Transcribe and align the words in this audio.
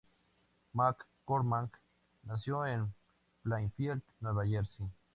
McCormack 0.75 1.79
nació 2.23 2.65
en 2.65 2.91
Plainfield, 3.43 4.01
Nueva 4.19 4.47
Jersey. 4.47 4.89